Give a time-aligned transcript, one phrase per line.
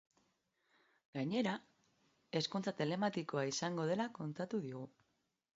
[1.17, 1.53] Gainera,
[2.41, 4.85] ezkontza tematikoa izango dela kontatu digu.